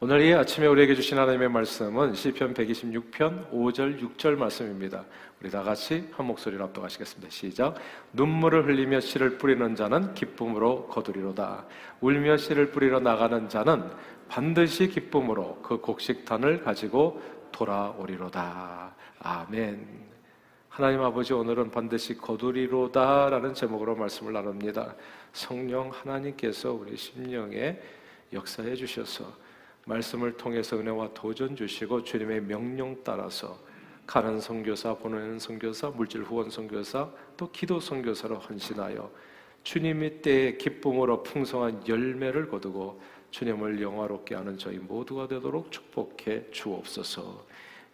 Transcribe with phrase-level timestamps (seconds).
[0.00, 5.04] 오늘 이 아침에 우리에게 주신 하나님의 말씀은 시편 126편 5절 6절 말씀입니다.
[5.40, 7.28] 우리 다 같이 한 목소리로 합독하시겠습니다.
[7.30, 7.74] 시작.
[8.12, 11.66] 눈물을 흘리며 씨를 뿌리는 자는 기쁨으로 거두리로다.
[12.00, 13.90] 울며 씨를 뿌리러 나가는 자는
[14.28, 17.20] 반드시 기쁨으로 그 곡식탄을 가지고
[17.50, 18.94] 돌아오리로다.
[19.18, 19.84] 아멘.
[20.68, 24.94] 하나님 아버지 오늘은 반드시 거두리로다라는 제목으로 말씀을 나눕니다.
[25.32, 27.80] 성령 하나님께서 우리 심령에
[28.32, 29.47] 역사해 주셔서
[29.88, 33.58] 말씀을 통해서 은혜와 도전 주시고 주님의 명령 따라서
[34.06, 39.10] 가는 선교사, 보내는 선교사, 물질 후원 선교사, 또 기도 선교사로 헌신하여
[39.64, 47.44] 주님의 때에 기쁨으로 풍성한 열매를 거두고 주님을 영화롭게 하는 저희 모두가 되도록 축복해 주옵소서.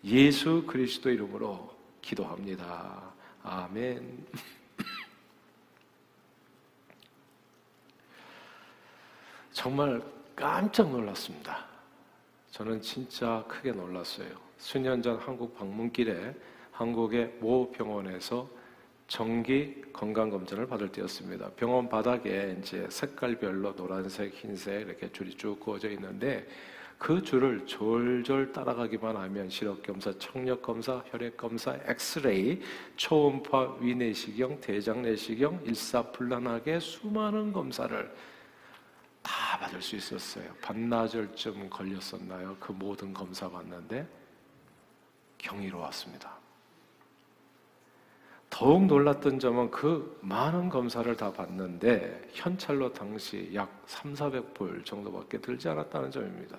[0.05, 3.13] 예수 그리스도 이름으로 기도합니다.
[3.43, 4.25] 아멘.
[9.53, 10.01] 정말
[10.37, 11.74] 깜짝 놀랐습니다.
[12.55, 14.29] 저는 진짜 크게 놀랐어요.
[14.59, 16.33] 수년 전 한국 방문길에
[16.71, 18.49] 한국의 모 병원에서
[19.09, 21.51] 정기 건강 검진을 받을 때였습니다.
[21.57, 26.47] 병원 바닥에 이제 색깔별로 노란색, 흰색 이렇게 줄이 쭉 그어져 있는데
[26.97, 32.61] 그 줄을 졸졸 따라가기만 하면 시력 검사, 청력 검사, 혈액 검사, 엑스레이,
[32.95, 38.15] 초음파, 위내시경, 대장 내시경, 일사불란하게 수많은 검사를
[39.55, 40.53] 다 받을 수 있었어요.
[40.61, 42.57] 반나절쯤 걸렸었나요?
[42.59, 44.05] 그 모든 검사 받는데
[45.39, 46.35] 경이로웠습니다.
[48.51, 55.69] 더욱 놀랐던 점은 그 많은 검사를 다 받는데 현찰로 당시 약 3, 400불 정도밖에 들지
[55.69, 56.59] 않았다는 점입니다.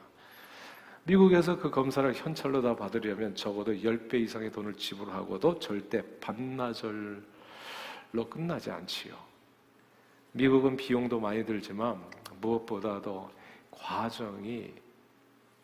[1.04, 7.22] 미국에서 그 검사를 현찰로 다 받으려면 적어도 10배 이상의 돈을 지불하고도 절대 반나절로
[8.30, 9.16] 끝나지 않지요.
[10.32, 12.02] 미국은 비용도 많이 들지만
[12.42, 13.32] 무엇보다도
[13.72, 14.74] 과정이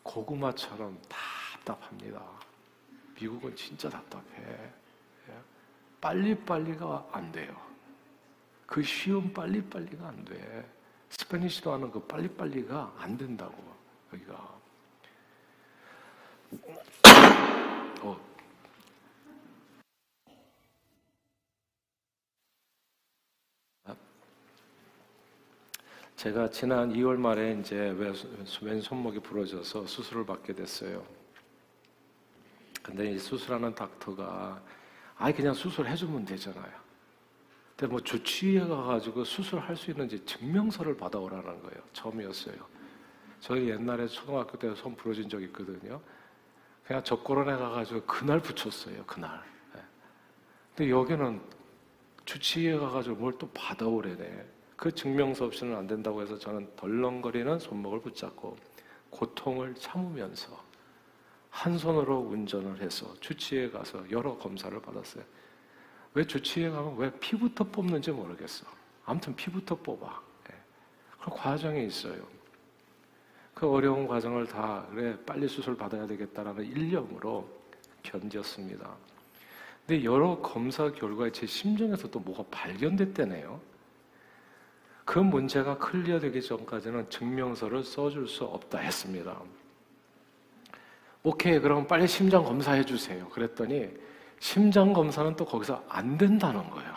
[0.04, 2.24] 고구마처럼 답답합니다.
[3.16, 4.72] 미국은 진짜 답답해.
[5.30, 5.42] 예?
[6.00, 7.56] 빨리빨리가 안 돼요.
[8.66, 10.70] 그 쉬운 빨리빨리가 안 돼.
[11.10, 13.54] 스페니시도 하는 그 빨리빨리가 안 된다고,
[14.14, 14.62] 여기가.
[18.02, 18.18] 어,
[26.22, 27.96] 제가 지난 2월 말에 이제
[28.62, 31.04] 왼 손목이 부러져서 수술을 받게 됐어요.
[32.84, 34.62] 근데 이 수술하는 닥터가
[35.18, 36.72] 아예 그냥 수술해주면 되잖아요.
[37.76, 41.82] 근데 뭐 주치의에 가가지고 수술할 수 있는지 증명서를 받아오라는 거예요.
[41.94, 42.56] 처음이었어요.
[43.40, 46.00] 저희 옛날에 초등학교 때 손 부러진 적 있거든요.
[46.86, 49.04] 그냥 적고론에 가가지고 그날 붙였어요.
[49.08, 49.42] 그날.
[49.74, 49.82] 네.
[50.76, 51.42] 근데 여기는
[52.26, 54.61] 주치의에 가가지고 뭘 또 받아오래네.
[54.82, 58.58] 그 증명서 없이는 안 된다고 해서 저는 덜렁거리는 손목을 붙잡고
[59.12, 60.60] 고통을 참으면서
[61.52, 65.24] 한 손으로 운전을 해서 주치의에 가서 여러 검사를 받았어요.
[66.16, 68.66] 왜 주치의에 가면 왜 피부터 뽑는지 모르겠어.
[69.06, 70.20] 아무튼 피부터 뽑아.
[70.50, 70.56] 네.
[71.22, 72.26] 그 과정이 있어요.
[73.54, 77.48] 그 어려운 과정을 다 그래 빨리 수술 받아야 되겠다라는 일념으로
[78.02, 78.96] 견뎠습니다.
[79.86, 83.71] 근데 여러 검사 결과에 제 심정에서 또 뭐가 발견됐대네요.
[85.12, 89.38] 그 문제가 클리어되기 전까지는 증명서를 써줄 수 없다 했습니다.
[91.22, 93.28] 오케이, 그럼 빨리 심장 검사해 주세요.
[93.28, 93.90] 그랬더니
[94.40, 96.96] 심장 검사는 또 거기서 안 된다는 거예요.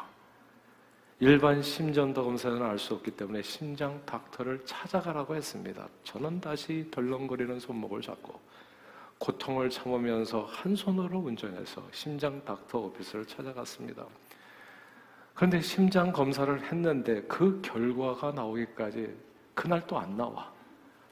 [1.19, 5.89] 일반 심전도 검사는 알 수 없기 때문에 심장 닥터를 찾아가라고 했습니다.
[6.05, 8.39] 저는 다시 덜렁거리는 손목을 잡고
[9.19, 14.07] 고통을 참으면서 한 손으로 운전해서 심장 닥터 오피스를 찾아갔습니다.
[15.35, 19.15] 그런데 심장 검사를 했는데 그 결과가 나오기까지
[19.55, 20.53] 그날 또 안 나와.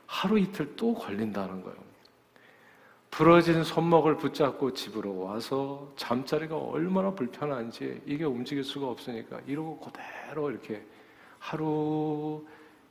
[0.06, 1.76] 하루 이틀 또 걸린다는 거예요.
[3.10, 10.84] 부러진 손목을 붙잡고 집으로 와서 잠자리가 얼마나 불편한지 이게 움직일 수가 없으니까 이러고 그대로 이렇게
[11.38, 12.44] 하루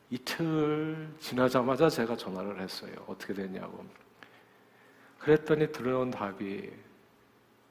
[0.09, 2.91] 이틀 지나자마자 제가 전화를 했어요.
[3.07, 3.83] 어떻게 됐냐고.
[5.19, 6.69] 그랬더니 들어온 답이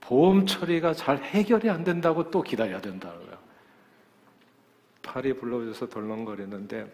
[0.00, 3.49] 보험 처리가 잘 해결이 안 된다고 또 기다려야 된다는 거예요.
[5.02, 6.92] 팔이 불러져서 덜렁거리는데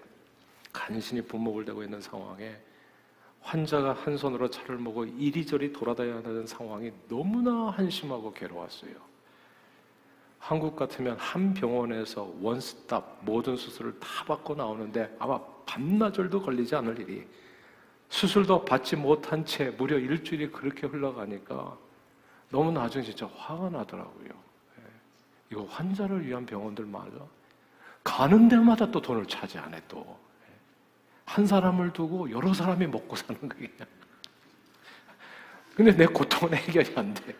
[0.72, 2.56] 간신히 분목을 대고 있는 상황에
[3.40, 8.94] 환자가 한 손으로 차를 먹고 이리저리 돌아다녀야 하는 상황이 너무나 한심하고 괴로웠어요.
[10.38, 17.26] 한국 같으면 한 병원에서 원스톱 모든 수술을 다 받고 나오는데 아마 반나절도 걸리지 않을 일이
[18.08, 21.76] 수술도 받지 못한 채 무려 일주일이 그렇게 흘러가니까
[22.50, 24.28] 너무 나중에 진짜 화가 나더라고요.
[24.28, 24.82] 예.
[25.50, 27.10] 이거 환자를 위한 병원들 맞아?
[28.06, 30.16] 가는 데마다 또 돈을 차지하네 또.
[31.24, 33.68] 한 사람을 두고 여러 사람이 먹고 사는 거예요.
[35.74, 37.34] 근데 내 고통은 해결이 안 돼.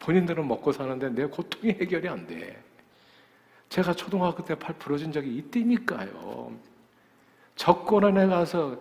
[0.00, 2.60] 본인들은 먹고 사는데 내 고통이 해결이 안 돼.
[3.68, 6.52] 제가 초등학교 때 팔 부러진 적이 있다니까요.
[7.54, 8.76] 적고런에 가서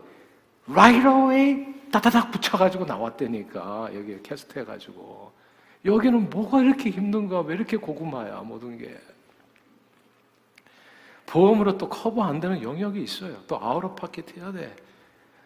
[0.68, 5.32] right away 따다닥 붙여가지고 나왔다니까 여기에 캐스트 해가지고
[5.86, 8.98] 여기는 뭐가 이렇게 힘든가 왜 이렇게 고구마야 모든 게
[11.28, 13.38] 보험으로 또 커버 안 되는 영역이 있어요.
[13.48, 14.76] 또 아우러 파켓 해야 돼.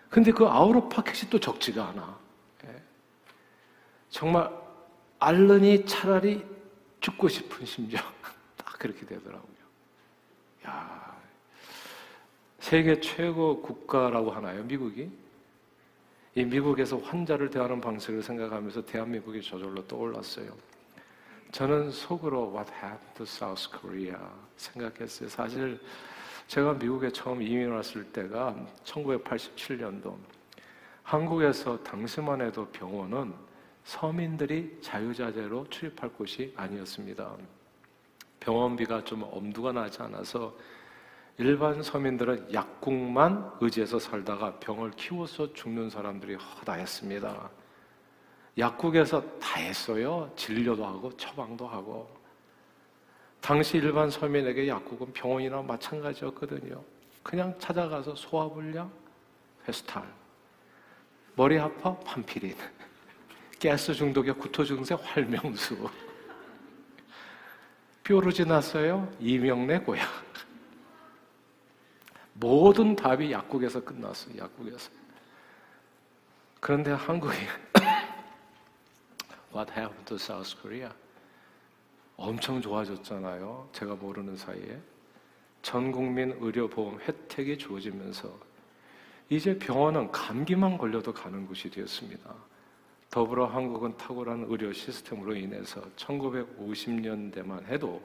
[0.09, 2.17] 근데 그 아우러 파켓이 또 적지가 않아.
[2.65, 2.81] 예.
[4.09, 4.49] 정말
[5.19, 6.45] 알른이 차라리
[7.01, 8.01] 죽고 싶은 심정.
[8.55, 9.51] 딱 그렇게 되더라고요.
[10.67, 11.17] 야
[12.59, 15.09] 세계 최고 국가라고 하나요, 미국이?
[16.35, 20.55] 이 미국에서 환자를 대하는 방식을 생각하면서 대한민국이 저절로 떠올랐어요.
[21.51, 24.15] 저는 속으로 What happened to South Korea
[24.55, 25.27] 생각했어요.
[25.27, 25.79] 사실
[26.47, 28.55] 제가 미국에 처음 이민 왔을 때가
[28.85, 30.15] 1987년도
[31.03, 33.33] 한국에서 당시만 해도 병원은
[33.83, 37.35] 서민들이 자유자재로 출입할 곳이 아니었습니다.
[38.39, 40.55] 병원비가 좀 엄두가 나지 않아서
[41.37, 47.60] 일반 서민들은 약국만 의지해서 살다가 병을 키워서 죽는 사람들이 허다했습니다.
[48.57, 50.31] 약국에서 다 했어요.
[50.35, 52.09] 진료도 하고 처방도 하고.
[53.39, 56.83] 당시 일반 서민에게 약국은 병원이나 마찬가지였거든요.
[57.23, 58.91] 그냥 찾아가서 소화불량,
[59.65, 60.03] 페스탈,
[61.35, 62.55] 머리 아파, 판피린,
[63.61, 65.89] 가스 중독에 구토 증세, 활명수,
[68.03, 70.07] 뾰루 지 났어요, 이명래 고약.
[72.33, 74.35] 모든 답이 약국에서 끝났어요.
[74.37, 74.89] 약국에서.
[76.59, 77.35] 그런데 한국이
[79.53, 80.91] What happened to South Korea?
[82.15, 83.69] 엄청 좋아졌잖아요.
[83.73, 84.79] 제가 모르는 사이에.
[85.61, 88.33] 전 국민 의료보험 혜택이 주어지면서
[89.29, 92.35] 이제 병원은 감기만 걸려도 가는 곳이 되었습니다.
[93.09, 98.01] 더불어 한국은 탁월한 의료 시스템으로 인해서 1950년대만 해도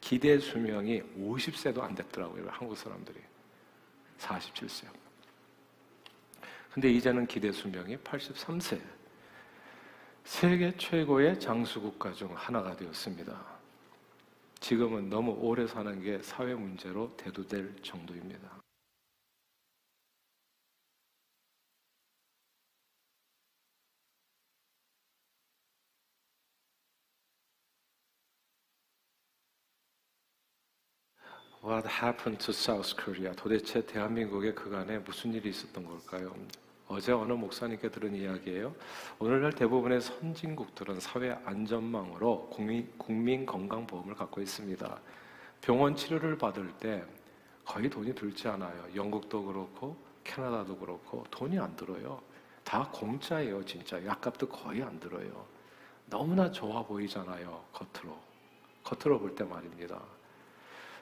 [0.00, 2.46] 기대 수명이 50세도 안 됐더라고요.
[2.50, 3.18] 한국 사람들이.
[4.18, 4.86] 47세.
[6.72, 8.80] 근데 이제는 기대 수명이 83세.
[10.24, 13.38] 세계 최고의 장수국가 중 하나가 되었습니다.
[14.58, 18.62] 지금은 너무 오래 사는 게 사회 문제로 대두될 정도입니다.
[31.62, 33.34] What happened to South Korea?
[33.36, 36.34] 도대체 대한민국에 그간에 무슨 일이 있었던 걸까요?
[36.94, 38.72] 어제 어느 목사님께 들은 이야기예요.
[39.18, 45.00] 오늘날 대부분의 선진국들은 사회 안전망으로 국민, 국민 건강보험을 갖고 있습니다.
[45.60, 47.02] 병원 치료를 받을 때
[47.64, 48.86] 거의 돈이 들지 않아요.
[48.94, 52.20] 영국도 그렇고 캐나다도 그렇고 돈이 안 들어요.
[52.62, 54.02] 다 공짜예요, 진짜.
[54.06, 55.44] 약값도 거의 안 들어요.
[56.06, 58.16] 너무나 좋아 보이잖아요, 겉으로.
[58.84, 60.00] 겉으로 볼 때 말입니다.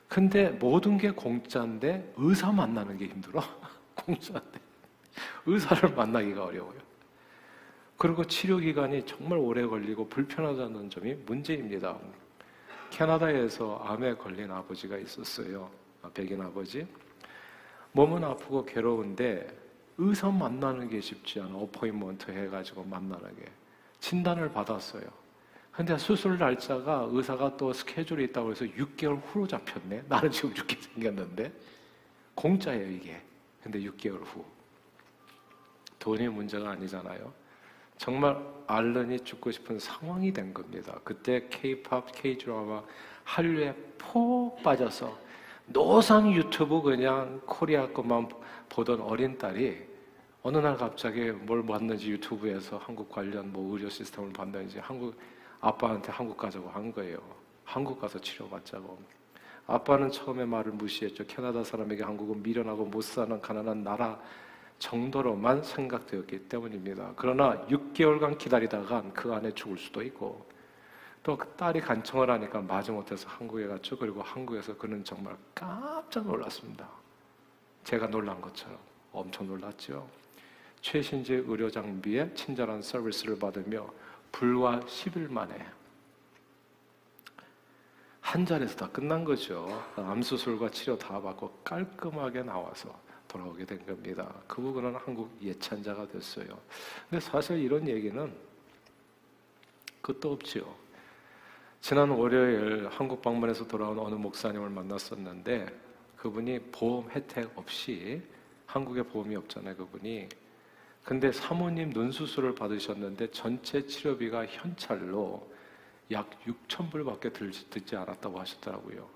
[0.09, 3.43] 근데 모든 게 공짜인데 의사 만나는 게 힘들어.
[3.95, 4.72] 공짜인데.
[5.47, 6.81] 의사를 만나기가 어려워요.
[7.97, 11.97] 그리고 치료 기간이 정말 오래 걸리고 불편하다는 점이 문제입니다.
[12.91, 15.71] 캐나다에서 암에 걸린 아버지가 있었어요.
[16.03, 16.87] 아, 백인 아버지.
[17.93, 19.47] 몸은 아프고 괴로운데
[19.99, 21.55] 의사 만나는 게 쉽지 않아.
[21.55, 23.45] 어포인먼트 해가지고 만나는 게.
[24.01, 25.05] 진단을 받았어요.
[25.71, 30.05] 근데 수술 날짜가 의사가 또 스케줄이 있다고 해서 6개월 후로 잡혔네.
[30.09, 31.53] 나는 지금 죽게 생겼는데.
[32.35, 33.23] 공짜예요, 이게.
[33.63, 34.45] 근데 6개월 후.
[36.03, 37.33] 돈이 문제가 아니잖아요.
[37.97, 40.99] 정말 알른이 죽고 싶은 상황이 된 겁니다.
[41.05, 42.83] 그때 K-팝, K-드라마
[43.23, 45.17] 한류에 폭 빠져서
[45.67, 48.29] 노상 유튜브 그냥 코리아 것만
[48.69, 49.79] 보던 어린 딸이
[50.43, 55.15] 어느 날 갑자기 뭘 봤는지 유튜브에서 한국 관련 뭐 의료 시스템을 봤는지 한국
[55.61, 57.19] 아빠한테 한국 가자고 한 거예요.
[57.65, 58.99] 한국 가서 치료받자고.
[59.69, 61.25] 아빠는 처음에 말을 무시했죠.
[61.29, 64.21] 캐나다 사람에게 한국은 미련하고 못 사는 가난한 나라
[64.83, 67.13] 정도로만 생각되었기 때문입니다.
[67.15, 70.45] 그러나 6개월간 기다리다가 그 안에 죽을 수도 있고
[71.23, 73.97] 또 그 딸이 간청을 하니까 마지못해서 한국에 갔죠.
[73.97, 76.89] 그리고 한국에서 그는 정말 깜짝 놀랐습니다.
[77.85, 78.77] 제가 놀란 것처럼
[79.13, 80.09] 엄청 놀랐죠.
[80.81, 83.89] 최신제 의료 장비에 친절한 서비스를 받으며
[84.33, 85.65] 불과 10일 만에
[88.21, 89.69] 한 자리에서 다 끝난 거죠.
[89.95, 92.93] 암 수술과 치료 다 받고 깔끔하게 나와서
[93.33, 94.33] 돌아오게 된 겁니다.
[94.47, 96.59] 그 부분은 한국 예찬자가 됐어요.
[97.09, 98.33] 근데 사실 이런 얘기는
[100.03, 100.75] 끝도 없지요.
[101.81, 105.67] 지난 월요일 한국 방문해서 돌아온 어느 목사님을 만났었는데
[106.17, 108.23] 그분이 보험 혜택 없이
[108.67, 109.77] 한국에 보험이 없잖아요.
[109.77, 110.29] 그분이
[111.03, 115.51] 근데 사모님 눈 수술을 받으셨는데 전체 치료비가 현찰로
[116.13, 119.09] 약 6천 불밖에 듣지 않았다고 하셨더라고요.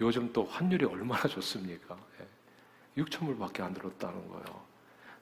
[0.00, 1.96] 요즘 또 환율이 얼마나 좋습니까?
[3.04, 3.26] 6천 예.
[3.26, 4.70] 불밖에 안 들었다는 거예요.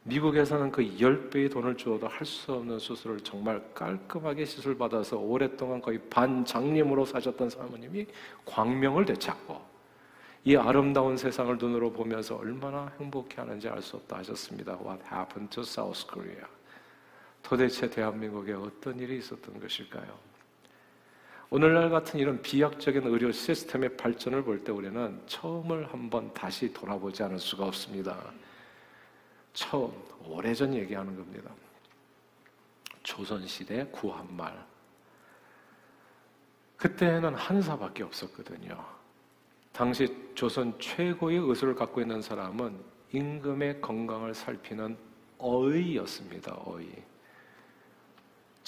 [0.04, 7.04] 미국에서는 그 10배의 돈을 주어도 할 수 없는 수술을 정말 깔끔하게 시술받아서 오랫동안 거의 반장님으로
[7.04, 8.06] 사셨던 사모님이
[8.46, 9.60] 광명을 되찾고
[10.44, 14.78] 이 아름다운 세상을 눈으로 보면서 얼마나 행복해하는지 알 수 없다 하셨습니다.
[14.80, 16.44] What happened to South Korea?
[17.42, 20.27] 도대체 대한민국에 어떤 일이 있었던 것일까요?
[21.50, 27.38] 오늘날 같은 이런 비약적인 의료 시스템의 발전을 볼 때 우리는 처음을 한번 다시 돌아보지 않을
[27.38, 28.32] 수가 없습니다.
[29.54, 29.90] 처음,
[30.26, 31.50] 오래전 얘기하는 겁니다.
[33.02, 34.62] 조선시대 구한말.
[36.76, 38.84] 그때는 한사밖에 없었거든요.
[39.72, 42.78] 당시 조선 최고의 의술을 갖고 있는 사람은
[43.12, 44.98] 임금의 건강을 살피는
[45.38, 46.54] 어의였습니다.
[46.66, 47.04] 어의.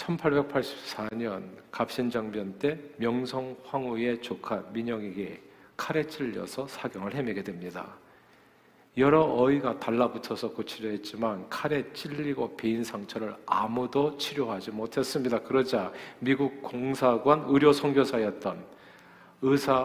[0.00, 5.40] 1884년 갑신장변 때 명성 황후의 조카 민영에게
[5.76, 7.86] 칼에 찔려서 사경을 헤매게 됩니다.
[8.96, 15.38] 여러 어이가 달라붙어서 고치려 했지만 칼에 찔리고 베인 상처를 아무도 치료하지 못했습니다.
[15.40, 18.64] 그러자 미국 공사관 의료 선교사였던
[19.42, 19.84] 의사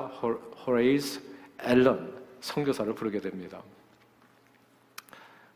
[0.65, 1.21] 호레이스
[1.61, 3.61] 앨런 선교사를 부르게 됩니다.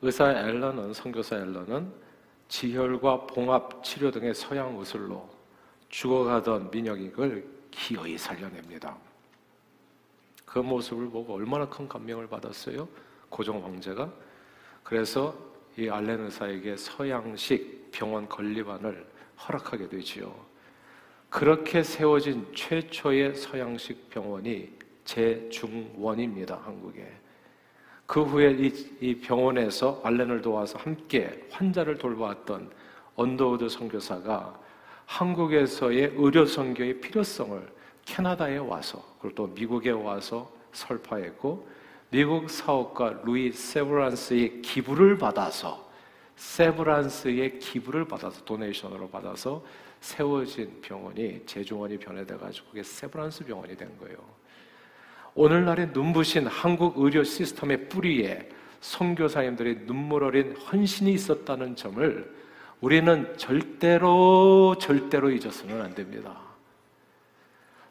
[0.02, 2.09] 의사 앨런은 선교사 앨런은
[2.50, 5.30] 지혈과 봉합 치료 등의 서양 의술로
[5.90, 8.98] 죽어가던 민영익을 기어이 살려냅니다.
[10.46, 12.88] 그 모습을 보고 얼마나 큰 감명을 받았어요?
[13.30, 14.12] 고종 황제가
[14.84, 15.38] 그래서
[15.78, 19.08] 이 알렌 의사에게 서양식 병원 건립안을
[19.48, 20.34] 허락하게 되지요.
[21.30, 24.72] 그렇게 세워진 최초의 서양식 병원이
[25.06, 27.12] 제중원입니다, 한국에.
[28.10, 32.72] 그 후에 이, 이 병원에서 알렌을 도와서 함께 환자를 돌보았던
[33.16, 34.60] 언더우드 선교사가
[35.06, 37.62] 한국에서의 의료 선교의 필요성을
[38.06, 41.68] 캐나다에 와서 그리고 또 미국에 와서 설파했고
[42.10, 45.88] 미국 사업가 루이 세브란스의 기부를 받아서
[46.36, 49.64] 세브란스의 기부를 받아서 donation으로 받아서
[50.02, 54.18] 세워진 병원이 제중원이 변해돼 가지고 그게 세브란스 병원이 된 거예요.
[55.42, 58.50] 오늘날의 눈부신 한국 의료 시스템의 뿌리에
[58.82, 62.36] 선교사님들의 눈물 어린 헌신이 있었다는 점을
[62.82, 66.38] 우리는 절대로 절대로 잊어서는 안 됩니다.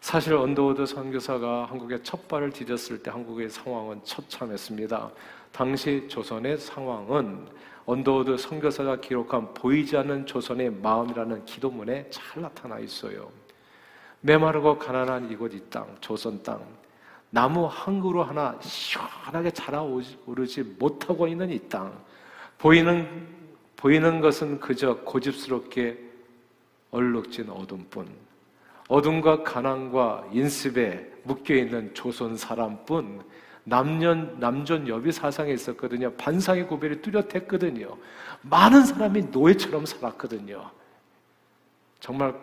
[0.02, 5.11] 사실 언더우드 선교사가 한국에 첫 발을 디뎠을 때 한국의 상황은 처참했습니다.
[5.50, 7.47] 당시 조선의 상황은
[7.87, 13.31] 언더우드 선교사가 기록한 보이지 않는 조선의 마음이라는 기도문에 잘 나타나 있어요.
[14.21, 16.61] 메마르고 가난한 이곳 이 땅, 조선 땅,
[17.30, 21.92] 나무 한 그루 하나 시원하게 자라오르지 못하고 있는 이 땅,
[22.58, 23.38] 보이는
[23.76, 25.99] 보이는 것은 그저 고집스럽게
[26.90, 28.08] 얼룩진 어둠뿐.
[28.88, 33.23] 어둠과 가난과 인습에 묶여 있는 조선 사람뿐
[33.64, 36.11] 남년 남존 여비 사상에 있었거든요.
[36.14, 37.97] 반상의 구별이 뚜렷했거든요.
[38.42, 40.70] 많은 사람이 노예처럼 살았거든요.
[42.00, 42.35] 정말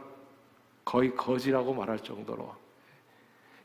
[0.86, 2.54] 거의 거지라고 말할 정도로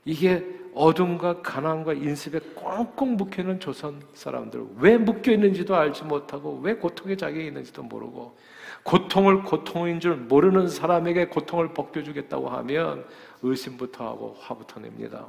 [0.04, 6.74] 이게 어둠과 가난과 인습에 꽁꽁 묶여 있는 조선 사람들 왜 묶여 있는지도 알지 못하고 왜
[6.74, 8.36] 고통에 자기에 있는지도 모르고
[8.82, 13.04] 고통을 고통인 줄 모르는 사람에게 고통을 벗겨주겠다고 하면
[13.42, 15.26] 의심부터 하고 화부터 냅니다.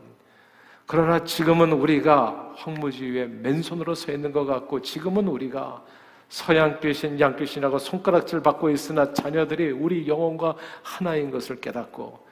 [0.86, 5.84] 그러나 지금은 우리가 황무지 위에 맨손으로 서 있는 것 같고 지금은 우리가
[6.30, 12.31] 서양 귀신, 양 귀신하고 손가락질 받고 있으나 자녀들이 우리 영혼과 하나인 것을 깨닫고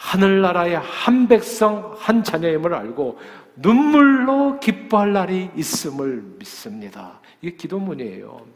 [0.00, 3.18] 하늘나라의 한 백성, 한 자녀임을 알고
[3.56, 7.20] 눈물로 기뻐할 날이 있음을 믿습니다.
[7.42, 8.46] 이게 기도문이에요.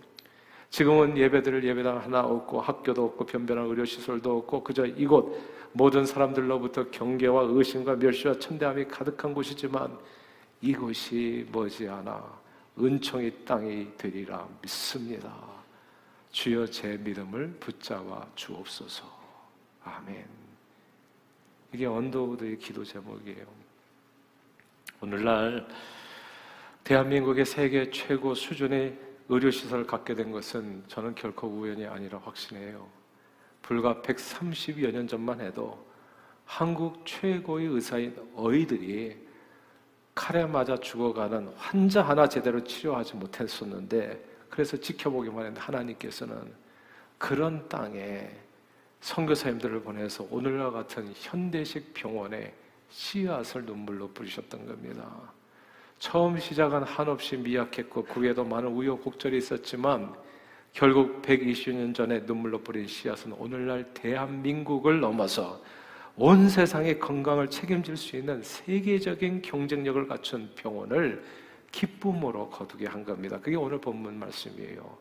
[0.70, 5.38] 지금은 예배드릴 예배당 하나 없고 학교도 없고 변변한 의료시설도 없고 그저 이곳
[5.72, 9.98] 모든 사람들로부터 경계와 의심과 멸시와 천대함이 가득한 곳이지만
[10.62, 12.24] 이곳이 머지않아
[12.80, 15.30] 은총의 땅이 되리라 믿습니다.
[16.30, 19.04] 주여 제 믿음을 붙잡아 주옵소서.
[19.84, 20.43] 아멘.
[21.74, 23.44] 이게 언더우드의 기도 제목이에요.
[25.00, 25.66] 오늘날
[26.84, 28.96] 대한민국의 세계 최고 수준의
[29.28, 32.86] 의료시설을 갖게 된 것은 저는 결코 우연이 아니라 확신해요.
[33.60, 35.84] 불과 130여 년 전만 해도
[36.44, 39.26] 한국 최고의 의사인 어이들이
[40.14, 46.54] 칼에 맞아 죽어가는 환자 하나 제대로 치료하지 못했었는데 그래서 지켜보기만 했는데 하나님께서는
[47.18, 48.30] 그런 땅에
[49.04, 52.54] 선교사님들을 보내서 오늘과 같은 현대식 병원에
[52.88, 55.06] 씨앗을 눈물로 뿌리셨던 겁니다.
[55.98, 60.14] 처음 시작은 한없이 미약했고 그 위에도 많은 우여곡절이 있었지만
[60.72, 65.62] 결국 120년 전에 눈물로 뿌린 씨앗은 오늘날 대한민국을 넘어서
[66.16, 71.22] 온 세상의 건강을 책임질 수 있는 세계적인 경쟁력을 갖춘 병원을
[71.72, 73.38] 기쁨으로 거두게 한 겁니다.
[73.38, 74.96] 그게 오늘 본문 말씀이에요.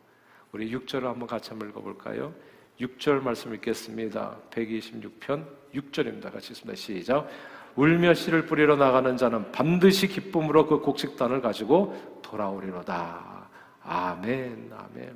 [0.51, 2.33] 우리 6절을 한번 같이 한번 읽어볼까요?
[2.79, 4.37] 6절 말씀 읽겠습니다.
[4.51, 6.31] 126편 6절입니다.
[6.31, 6.75] 같이 읽습니다.
[6.75, 7.27] 시작.
[7.75, 13.49] 울며 씨를 뿌리러 나가는 자는 반드시 기쁨으로 그 곡식단을 가지고 돌아오리로다.
[13.83, 15.15] 아멘, 아멘.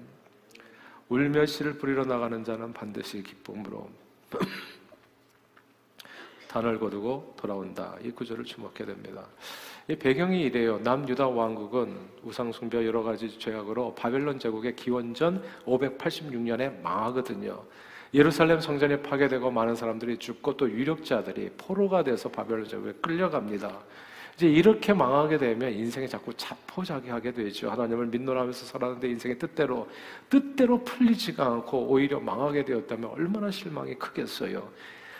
[1.09, 3.89] 울며 씨를 뿌리러 나가는 자는 반드시 기쁨으로
[6.57, 7.95] 단을 거두고 돌아온다.
[8.03, 9.27] 이 구절을 주목해야 됩니다.
[9.87, 10.79] 이 배경이 이래요.
[10.79, 17.63] 남유다 왕국은 우상숭배 여러 가지 죄악으로 바벨론 제국의 기원전 586년에 망하거든요.
[18.13, 23.79] 예루살렘 성전이 파괴되고 많은 사람들이 죽고 또 유력자들이 포로가 돼서 바벨론 제국에 끌려갑니다.
[24.35, 27.69] 이제 이렇게 망하게 되면 인생이 자꾸 자포자기하게 되죠.
[27.69, 29.87] 하나님을 믿노라면서 살았는데 인생의 뜻대로
[30.29, 34.69] 뜻대로 풀리지가 않고 오히려 망하게 되었다면 얼마나 실망이 크겠어요.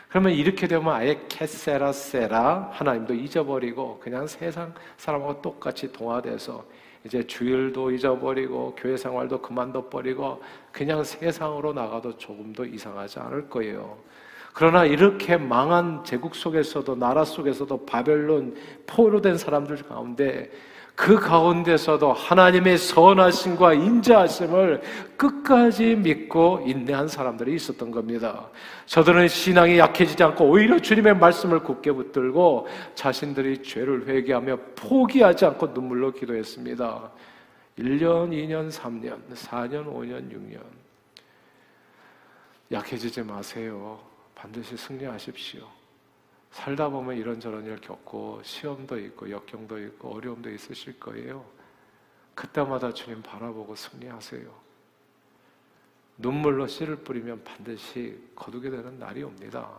[0.09, 6.63] 그러면 이렇게 되면 아예 캐세라 세라 하나님도 잊어버리고 그냥 세상 사람하고 똑같이 동화돼서
[7.03, 13.97] 이제 주일도 잊어버리고 교회 생활도 그만둬 버리고 그냥 세상으로 나가도 조금도 이상하지 않을 거예요.
[14.53, 18.55] 그러나 이렇게 망한 제국 속에서도 나라 속에서도 바벨론
[18.87, 20.49] 포로된 사람들 가운데
[20.97, 24.81] 그 가운데서도 하나님의 선하심과 인자하심을
[25.15, 28.49] 끝까지 믿고 인내한 사람들이 있었던 겁니다.
[28.87, 36.13] 저들은 신앙이 약해지지 않고 오히려 주님의 말씀을 굳게 붙들고 자신들이 죄를 회개하며 포기하지 않고 눈물로
[36.13, 37.11] 기도했습니다.
[37.77, 40.59] 1년, 2년, 3년, 4년, 5년, 6년.
[42.71, 43.99] 약해지지 마세요.
[44.33, 45.76] 반드시 승리하십시오.
[46.57, 51.45] 살다 보면 이런저런 일 겪고 시험도 있고 역경도 있고 어려움도 있으실 거예요.
[52.33, 54.67] 그때마다 주님 바라보고 승리하세요.
[56.17, 59.69] 눈물로 씨를 뿌리면 반드시 거두게 되는 날이 옵니다.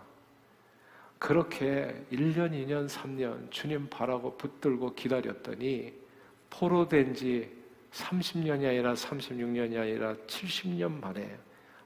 [1.19, 5.93] 그렇게 1년, 2년, 3년 주님 바라고 붙들고 기다렸더니
[6.49, 7.59] 포로된 지
[7.91, 11.41] 30년이 아니라 36년이 아니라 70년 만에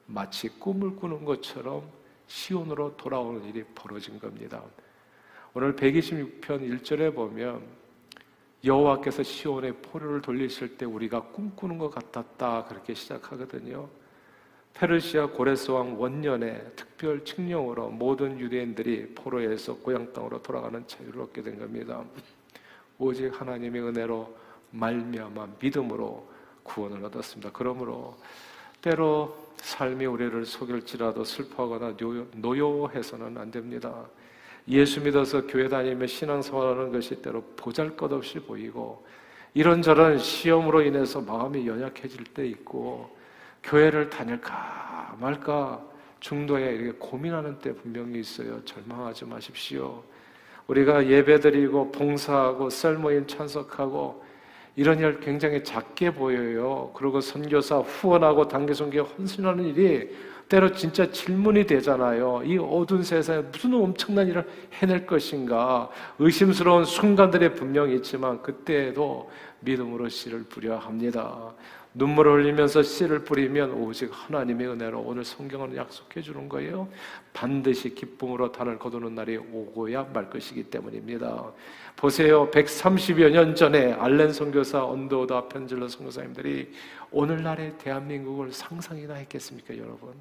[0.04, 4.62] 마치 꿈을 꾸는 것처럼 시온으로 돌아오는 일이 벌어진 겁니다.
[5.54, 7.62] 오늘 126편 1절에 보면
[8.64, 13.88] 여호와께서 시온의 포로를 돌리실 때 우리가 꿈꾸는 것 같았다 그렇게 시작하거든요.
[14.74, 21.58] 페르시아 고레스 왕 원년에 특별 칙령으로 모든 유대인들이 포로에서 고향 땅으로 돌아가는 자유를 얻게 된
[21.58, 22.02] 겁니다.
[22.98, 24.34] 오직 하나님의 은혜로
[24.70, 26.26] 말미암아 믿음으로
[26.62, 27.50] 구원을 얻었습니다.
[27.52, 28.16] 그러므로
[28.80, 31.96] 때로 삶이 우리를 속일지라도 슬퍼하거나
[32.36, 34.06] 노여해서는 안 됩니다.
[34.68, 39.04] 예수 믿어서 교회 다니며 신앙생활하는 것이 때로 보잘것없이 보이고
[39.54, 43.14] 이런저런 시험으로 인해서 마음이 연약해질 때 있고
[43.62, 45.82] 교회를 다닐까 말까
[46.20, 48.64] 중도에 이렇게 고민하는 때 분명히 있어요.
[48.64, 50.02] 절망하지 마십시오.
[50.68, 54.21] 우리가 예배드리고 봉사하고 썰모임 참석하고
[54.76, 56.90] 이런 일 굉장히 작게 보여요.
[56.94, 60.10] 그리고 선교사 후원하고 단기 선교 헌신하는 일이
[60.48, 62.42] 때로 진짜 질문이 되잖아요.
[62.44, 65.88] 이 어두운 세상에 무슨 엄청난 일을 해낼 것인가.
[66.18, 69.30] 의심스러운 순간들이 분명히 있지만 그때에도
[69.60, 71.52] 믿음으로 씨를 뿌려 합니다.
[71.94, 76.88] 눈물을 흘리면서 씨를 뿌리면 오직 하나님의 은혜로 오늘 성경은 약속해 주는 거예요.
[77.34, 81.52] 반드시 기쁨으로 단을 거두는 날이 오고야 말 것이기 때문입니다.
[81.96, 82.50] 보세요.
[82.50, 86.72] 130여 년 전에 알렌 선교사, 언더다 편질러 선교사님들이
[87.10, 90.14] 오늘날의 대한민국을 상상이나 했겠습니까, 여러분?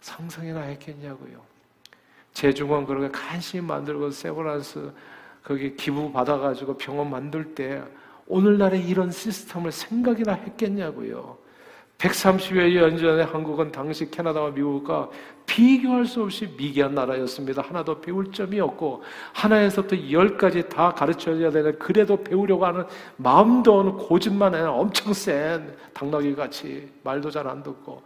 [0.00, 1.40] 상상이나 했겠냐고요.
[2.32, 4.92] 재중원 그렇게 간신히 만들고 세브란스
[5.42, 7.82] 거기 기부 받아가지고 병원 만들 때
[8.26, 11.38] 오늘날의 이런 시스템을 생각이나 했겠냐고요.
[11.98, 15.10] 130여 년 전에 한국은 당시 캐나다와 미국과
[15.46, 17.62] 비교할 수 없이 미개한 나라였습니다.
[17.62, 22.84] 하나도 배울 점이 없고 하나에서부터 열까지 다 가르쳐줘야 되는 그래도 배우려고 하는
[23.16, 28.02] 마음도 없는 고집만 해는 엄청 센 당나귀 같이 말도 잘 안 듣고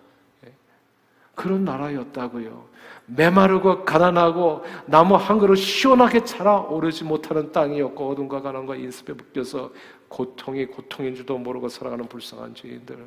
[1.39, 2.67] 그런 나라였다고요.
[3.07, 9.71] 메마르고 가난하고 나무 한 그루 시원하게 자라 오르지 못하는 땅이었고 어둠과 가난과 인습에 묶여서
[10.09, 12.99] 고통이 고통인 줄도 모르고 살아가는 불쌍한 죄인들.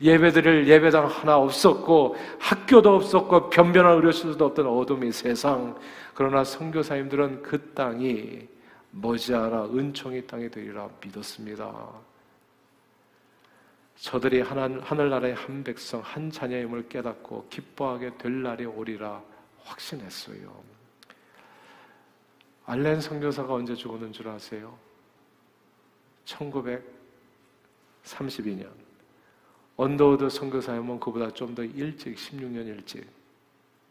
[0.00, 5.76] 예배드릴 예배당 하나 없었고 학교도 없었고 변변한 의료시설도 없던 어둠의 세상.
[6.14, 8.46] 그러나 선교사님들은 그 땅이
[8.92, 11.74] 머지않아 은총의 땅이 되리라 믿었습니다.
[13.96, 19.22] 저들이 하늘나라의 한 백성, 한 자녀임을 깨닫고 기뻐하게 될 날이 오리라
[19.64, 20.74] 확신했어요.
[22.66, 24.76] 알렌 선교사가 언제 죽었는 줄 아세요?
[26.24, 28.70] 1932년.
[29.76, 33.06] 언더우드 선교사님은 그보다 좀 더 일찍 16년 일찍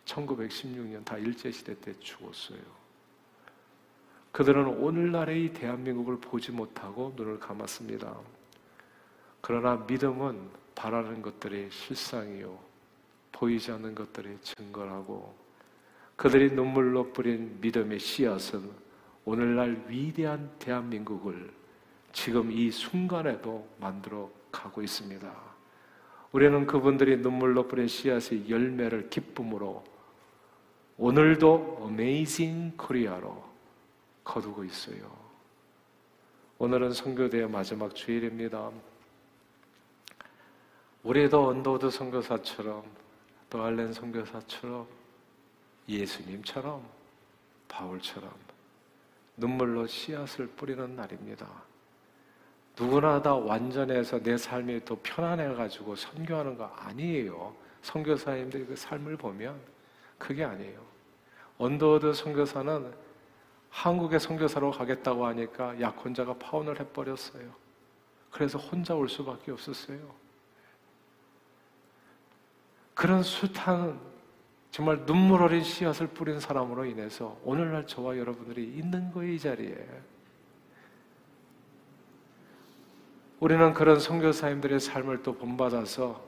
[0.05, 2.59] 1916년 다 일제시대 때 죽었어요.
[4.31, 8.15] 그들은 오늘날의 이 대한민국을 보지 못하고 눈을 감았습니다.
[9.41, 12.57] 그러나 믿음은 바라는 것들이 실상이요.
[13.31, 15.35] 보이지 않는 것들이 증거라고
[16.15, 18.71] 그들이 눈물로 뿌린 믿음의 씨앗은
[19.25, 21.51] 오늘날 위대한 대한민국을
[22.13, 25.29] 지금 이 순간에도 만들어 가고 있습니다.
[26.31, 29.83] 우리는 그분들이 눈물로 뿌린 씨앗의 열매를 기쁨으로
[30.97, 33.43] 오늘도 Amazing Korea로
[34.23, 35.11] 거두고 있어요.
[36.59, 38.71] 오늘은 선교대회의 마지막 주일입니다.
[41.03, 42.83] 우리도 언더우드 선교사처럼
[43.49, 44.87] 또 알렌 선교사처럼
[45.89, 46.87] 예수님처럼
[47.67, 48.31] 바울처럼
[49.35, 51.72] 눈물로 씨앗을 뿌리는 날입니다.
[52.79, 57.55] 누구나 다 완전해서 내 삶이 더 편안해가지고 선교하는 거 아니에요.
[57.83, 59.59] 선교사님들이 그 삶을 보면
[60.17, 60.81] 그게 아니에요.
[61.57, 62.93] 언더우드 선교사는
[63.69, 67.51] 한국에 선교사로 가겠다고 하니까 약혼자가 파혼을 해버렸어요.
[68.31, 69.99] 그래서 혼자 올 수밖에 없었어요.
[72.93, 73.99] 그런 숱한
[74.71, 79.87] 정말 눈물 어린 씨앗을 뿌린 사람으로 인해서 오늘날 저와 여러분들이 있는 거예요, 이 자리에.
[83.43, 86.23] 우리는 그런 선교사님들의 삶을 또 본받아서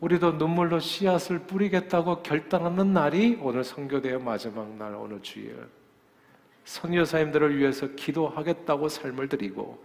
[0.00, 5.56] 우리도 눈물로 씨앗을 뿌리겠다고 결단하는 날이 오늘 선교대의 마지막 날 오늘 주일.
[6.66, 9.82] 선교사님들을 위해서 기도하겠다고 삶을 드리고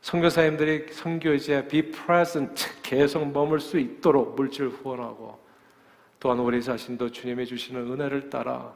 [0.00, 5.40] 선교사님들이 선교지에 be present 계속 머물 수 있도록 물질 후원하고
[6.20, 8.72] 또한 우리 자신도 주님이 주시는 은혜를 따라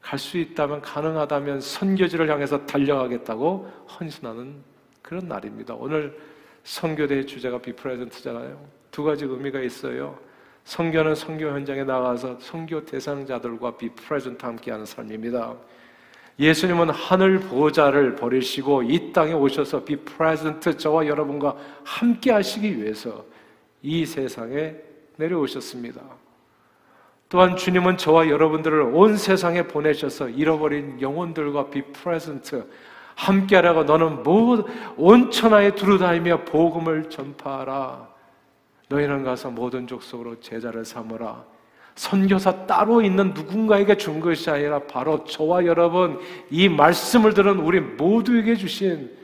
[0.00, 5.74] 갈 수 있다면 가능하다면 선교지를 향해서 달려가겠다고 헌신하는 그런 날입니다.
[5.74, 6.18] 오늘
[6.64, 8.58] 선교대회의 주제가 be present잖아요.
[8.90, 10.18] 두 가지 의미가 있어요.
[10.64, 15.54] 선교는 선교 현장에 나가서 선교 대상자들과 be present 함께하는 삶입니다.
[16.38, 23.24] 예수님은 하늘 보좌를 버리시고 이 땅에 오셔서 be present 저와 여러분과 함께 하시기 위해서
[23.82, 24.74] 이 세상에
[25.16, 26.00] 내려오셨습니다.
[27.28, 32.66] 또한 주님은 저와 여러분들을 온 세상에 보내셔서 잃어버린 영혼들과 be present
[33.18, 34.22] 함께하라고 너는
[34.96, 38.08] 온 천하에 두루다니며 복음을 전파하라.
[38.88, 41.44] 너희는 가서 모든 족속으로 제자를 삼으라.
[41.96, 48.54] 선교사 따로 있는 누군가에게 준 것이 아니라 바로 저와 여러분 이 말씀을 들은 우리 모두에게
[48.54, 49.16] 주신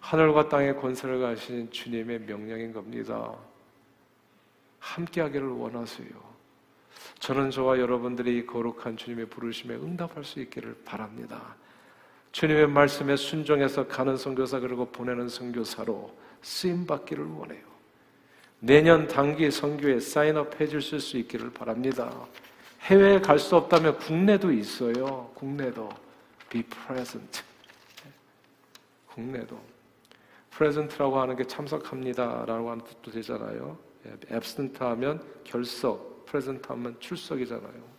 [0.00, 3.32] 하늘과 땅의 권세를 가신 주님의 명령인 겁니다.
[4.80, 6.34] 함께하기를 원하세요.
[7.20, 11.56] 저는 저와 여러분들이 거룩한 주님의 부르심에 응답할 수 있기를 바랍니다.
[12.34, 17.62] 주님의 말씀에 순종해서 가는 선교사 그리고 보내는 선교사로 쓰임 받기를 원해요.
[18.58, 22.26] 내년 단기 선교에 사인업 해 주실 수 있기를 바랍니다.
[22.80, 25.30] 해외에 갈 수 없다면 국내도 있어요.
[25.34, 25.88] 국내도
[26.50, 27.42] be present.
[29.06, 29.56] 국내도
[30.50, 33.78] present라고 하는 게 참석합니다라고 하는 뜻도 되잖아요.
[34.32, 37.93] absent 하면 결석, present 하면 출석이잖아요.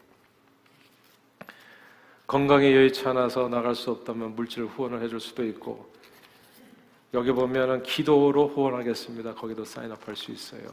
[2.28, 5.94] 건강에 여의치 않아서 나갈 수 없다면 물질 후원을 해줄 수도 있고
[7.14, 9.36] 여기 보면은 기도로 후원하겠습니다.
[9.36, 10.64] 거기도 사인업할 수 있어요.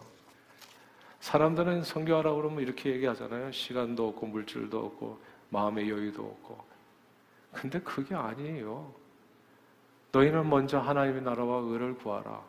[1.20, 3.52] 사람들은 성교하라고 그러면 이렇게 얘기하잖아요.
[3.52, 6.64] 시간도 없고 물질도 없고 마음의 여유도 없고.
[7.52, 8.92] 근데 그게 아니에요.
[10.10, 12.42] 너희는 먼저 하나님의 나라와 의를 구하라.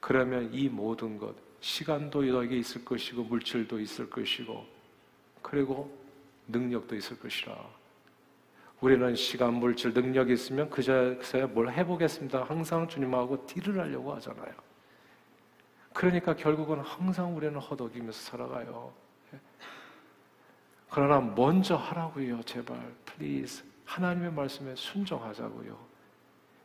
[0.00, 4.66] 그러면 이 모든 것, 시간도 너에게 있을 것이고 물질도 있을 것이고
[5.40, 5.96] 그리고
[6.48, 7.85] 능력도 있을 것이라.
[8.80, 12.44] 우리는 시간, 물질, 능력이 있으면 그제서야 뭘 해보겠습니다.
[12.44, 14.52] 항상 주님하고 deal을 하려고 하잖아요.
[15.94, 18.92] 그러니까 결국은 항상 우리는 허덕이면서 살아가요.
[20.90, 22.78] 그러나 먼저 하라고요, 제발.
[23.06, 23.64] Please.
[23.86, 25.76] 하나님의 말씀에 순종하자고요.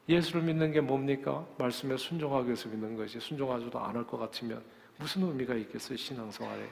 [0.10, 1.46] 예수를 믿는 게 뭡니까?
[1.58, 4.62] 말씀에 순종하기 위해서 믿는 것이 순종하지도 않을 것 같으면
[4.98, 6.68] 무슨 의미가 있겠어요, 신앙생활에.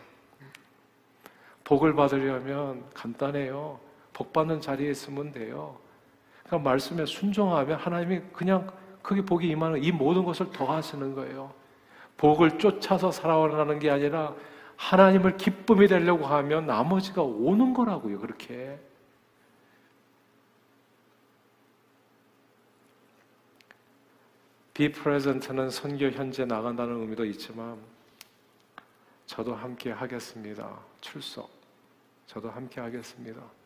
[1.63, 3.79] 복을 받으려면 간단해요.
[4.19, 5.77] 복 받는 자리에 있으면 돼요.
[6.43, 8.69] 그러니까 말씀에 순종하면 하나님이 그냥
[9.01, 11.53] 그게 복이 임하는 이 모든 것을 더하시는 거예요.
[12.17, 14.35] 복을 쫓아서 살아가는 게 아니라
[14.75, 18.77] 하나님을 기쁨이 되려고 하면 나머지가 오는 거라고요, 그렇게.
[24.73, 27.77] 비 프레젠트는 선교 현재 나간다는 의미도 있지만
[29.27, 30.77] 저도 함께 하겠습니다.
[30.99, 31.49] 출석.
[32.27, 33.58] 저도 함께 하겠습니다.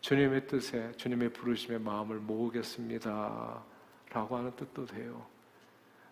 [0.00, 3.62] 주님의 뜻에 주님의 부르심에 마음을 모으겠습니다.
[4.10, 5.24] 라고 하는 뜻도 돼요.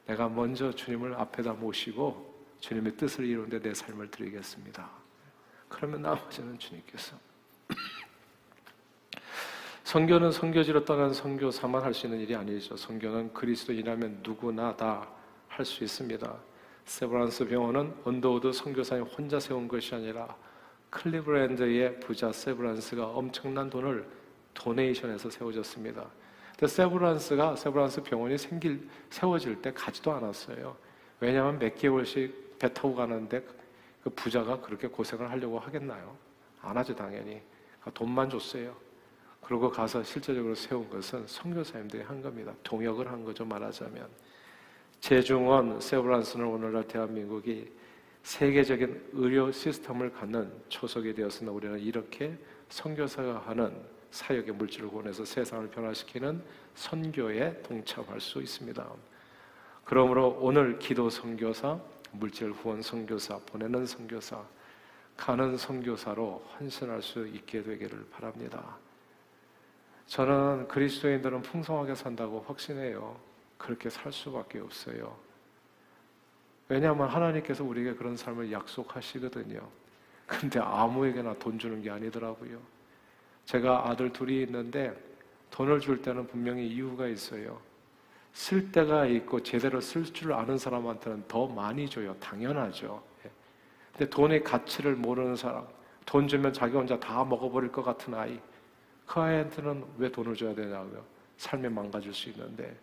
[0.07, 4.89] 내가 먼저 주님을 앞에다 모시고 주님의 뜻을 이루는데 내 삶을 드리겠습니다.
[5.69, 7.17] 그러면 나머지는 주님께서
[9.85, 12.77] 선교는 선교지로 떠난 선교사만 할 수 있는 일이 아니죠.
[12.77, 16.37] 선교는 그리스도인이라면 누구나 다 할 수 있습니다.
[16.85, 20.37] 세브란스 병원은 언더우드 선교사님 혼자 세운 것이 아니라
[20.91, 24.07] 클리브랜드의 부자 세브란스가 엄청난 돈을
[24.55, 26.07] donation해서 세워졌습니다.
[26.59, 30.77] 근데 세브란스가 세브란스 병원이 생길 세워질 때 가지도 않았어요.
[31.21, 33.45] 왜냐하면 몇 개월씩 배 타고 가는데
[34.03, 36.17] 그 부자가 그렇게 고생을 하려고 하겠나요?
[36.61, 37.41] 안 하죠 당연히.
[37.81, 38.75] 그러니까 돈만 줬어요.
[39.43, 42.53] 그러고 가서 실제적으로 세운 것은 선교사님들이 한 겁니다.
[42.63, 44.09] 동역을 한 거죠 말하자면.
[45.01, 47.71] 재중원 세브란스는 오늘날 대한민국이
[48.23, 52.37] 세계적인 의료 시스템을 갖는 초석이 되었으나 우리는 이렇게
[52.69, 53.75] 선교사가 하는
[54.11, 56.43] 사역의 물질을 구원해서 세상을 변화시키는
[56.75, 58.87] 선교에 동참할 수 있습니다.
[59.85, 61.79] 그러므로 오늘 기도 선교사,
[62.13, 64.45] 물질 후원 선교사, 보내는 선교사,
[65.17, 68.77] 가는 선교사로 헌신할 수 있게 되기를 바랍니다.
[70.07, 73.19] 저는 그리스도인들은 풍성하게 산다고 확신해요.
[73.59, 75.28] 그렇게 살 수밖에 없어요.
[76.69, 79.61] 왜냐하면 하나님께서 우리에게 그런 삶을 약속하시거든요.
[80.27, 82.59] 근데 아무에게나 돈 주는 게 아니더라고요.
[83.47, 84.95] 제가 아들 둘이 있는데
[85.51, 87.59] 돈을 줄 때는 분명히 이유가 있어요.
[88.35, 92.15] 쓸 때가 있고 제대로 쓸 줄 아는 사람한테는 더 많이 줘요.
[92.21, 93.03] 당연하죠.
[93.25, 93.31] 예.
[93.93, 95.67] 근데 돈의 가치를 모르는 사람,
[96.05, 98.39] 돈 주면 자기 혼자 다 먹어버릴 것 같은 아이,
[99.07, 101.03] 그 아이한테는 왜 돈을 줘야 되냐고요.
[101.39, 102.77] 삶이 망가질 수 있는데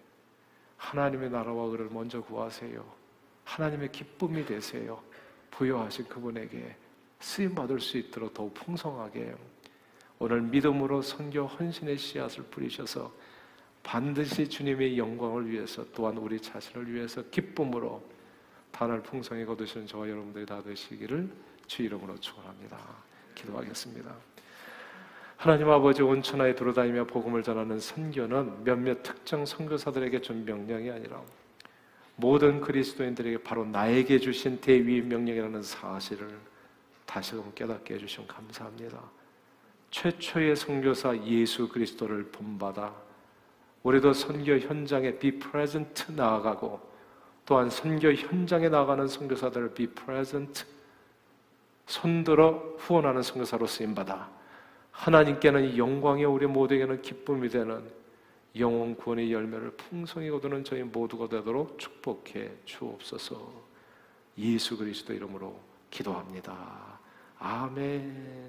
[0.77, 3.04] 하나님의 나라와 그를 먼저 구하세요.
[3.45, 5.01] 하나님의 기쁨이 되세요.
[5.51, 6.75] 부여하신 그분에게
[7.19, 9.33] 쓰임 받을 수 있도록 더욱 풍성하게
[10.19, 13.11] 오늘 믿음으로 선교 헌신의 씨앗을 뿌리셔서
[13.83, 18.03] 반드시 주님의 영광을 위해서 또한 우리 자신을 위해서 기쁨으로
[18.71, 21.29] 단을 풍성히 거두시는 저와 여러분들이 다 되시기를
[21.67, 22.77] 주 이름으로 축원합니다.
[23.35, 24.13] 기도하겠습니다.
[25.37, 31.21] 하나님 아버지 온천하에 돌아다니며 복음을 전하는 선교는 몇몇 특정 선교사들에게 준 명령이 아니라
[32.15, 36.37] 모든 그리스도인들에게 바로 나에게 주신 대위 명령이라는 사실을
[37.05, 38.99] 다시금 깨닫게 해주신 감사합니다.
[39.91, 42.93] 최초의 선교사 예수 그리스도를 본받아
[43.83, 46.81] 우리도 선교 현장에 be present 나아가고
[47.45, 50.65] 또한 선교 현장에 나가는 선교사들을 be present
[51.85, 54.29] 손들어 후원하는 선교사로 쓰임 받아
[54.91, 57.83] 하나님께는 영광이 우리 모두에게는 기쁨이 되는
[58.57, 63.65] 영원 구원의 열매를 풍성히 거두는 저희 모두가 되도록 축복해 주옵소서.
[64.37, 66.99] 예수 그리스도 이름으로 기도합니다.
[67.37, 68.43] 아멘.